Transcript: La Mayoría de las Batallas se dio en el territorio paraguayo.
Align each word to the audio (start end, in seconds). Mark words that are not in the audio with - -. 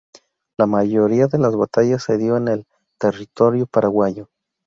La 0.57 0.65
Mayoría 0.65 1.27
de 1.27 1.37
las 1.37 1.55
Batallas 1.55 2.01
se 2.01 2.17
dio 2.17 2.35
en 2.35 2.47
el 2.47 2.65
territorio 2.99 3.67
paraguayo. 3.67 4.29